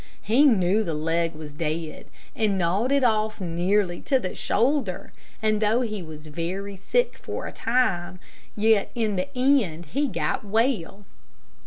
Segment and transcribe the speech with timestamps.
[0.23, 5.61] He knew the leg was dead, and gnawed it off nearly to the shoulder, and
[5.61, 8.19] though he was very sick for a time,
[8.55, 11.05] yet in the end he got well.